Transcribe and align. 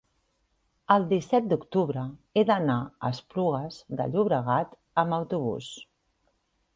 el 0.95 1.03
disset 1.09 1.49
d'octubre 1.49 2.05
he 2.39 2.43
d'anar 2.49 2.77
a 2.79 3.11
Esplugues 3.17 3.77
de 3.99 4.07
Llobregat 4.15 4.73
amb 5.03 5.19
autobús. 5.19 5.69